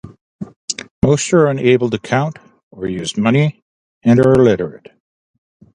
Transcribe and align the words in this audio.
Most 1.05 1.31
are 1.31 1.45
unable 1.45 1.87
to 1.91 1.99
count 1.99 2.39
or 2.71 2.87
use 2.87 3.15
money 3.15 3.61
and 4.03 4.19
are 4.19 4.33
illiterate. 4.33 4.87